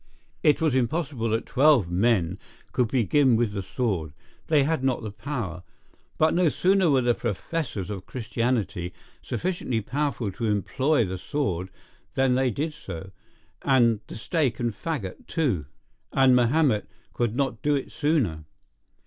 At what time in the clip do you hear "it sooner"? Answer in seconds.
17.75-18.45